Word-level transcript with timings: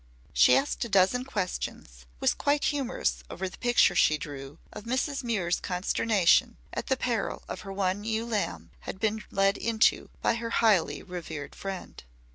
She 0.33 0.55
asked 0.57 0.83
a 0.83 0.89
dozen 0.89 1.25
questions, 1.25 2.07
was 2.19 2.33
quite 2.33 2.63
humorous 2.73 3.23
over 3.29 3.47
the 3.47 3.59
picture 3.59 3.93
she 3.93 4.17
drew 4.17 4.57
of 4.73 4.85
Mrs. 4.85 5.23
Muir's 5.23 5.59
consternation 5.59 6.57
at 6.73 6.87
the 6.87 6.97
peril 6.97 7.43
her 7.47 7.71
one 7.71 8.03
ewe 8.03 8.25
lamb 8.25 8.71
had 8.89 8.99
been 8.99 9.23
led 9.29 9.57
into 9.57 10.09
by 10.23 10.33
her 10.37 10.49
highly 10.49 11.03
revered 11.03 11.53
friend. 11.53 12.03